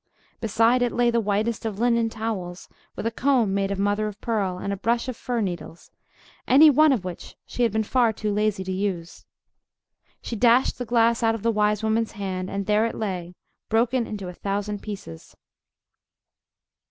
Beside 0.39 0.81
it 0.81 0.91
lay 0.91 1.11
the 1.11 1.19
whitest 1.19 1.63
of 1.63 1.77
linen 1.77 2.09
towels, 2.09 2.67
with 2.95 3.05
a 3.05 3.11
comb 3.11 3.53
made 3.53 3.69
of 3.69 3.77
mother 3.77 4.07
of 4.07 4.19
pearl, 4.19 4.57
and 4.57 4.73
a 4.73 4.75
brush 4.75 5.07
of 5.07 5.15
fir 5.15 5.41
needles, 5.41 5.91
any 6.47 6.71
one 6.71 6.91
of 6.91 7.05
which 7.05 7.35
she 7.45 7.61
had 7.61 7.71
been 7.71 7.83
far 7.83 8.11
too 8.11 8.33
lazy 8.33 8.63
to 8.63 8.71
use. 8.71 9.25
She 10.19 10.35
dashed 10.35 10.79
the 10.79 10.85
glass 10.85 11.21
out 11.21 11.35
of 11.35 11.43
the 11.43 11.51
wise 11.51 11.83
woman's 11.83 12.13
hand, 12.13 12.49
and 12.49 12.65
there 12.65 12.87
it 12.87 12.95
lay, 12.95 13.35
broken 13.69 14.07
into 14.07 14.27
a 14.27 14.33
thousand 14.33 14.81
pieces! 14.81 15.35